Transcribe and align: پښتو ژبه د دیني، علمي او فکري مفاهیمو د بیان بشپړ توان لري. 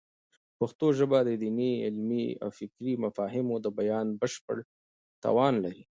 پښتو 0.59 0.87
ژبه 0.97 1.19
د 1.23 1.29
دیني، 1.41 1.71
علمي 1.85 2.25
او 2.43 2.49
فکري 2.59 2.93
مفاهیمو 3.05 3.55
د 3.61 3.67
بیان 3.79 4.07
بشپړ 4.19 4.57
توان 5.23 5.53
لري. 5.63 5.83